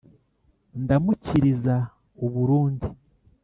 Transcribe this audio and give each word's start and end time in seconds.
ndamukiriza 0.83 1.75
u 2.23 2.25
burundi 2.33 2.87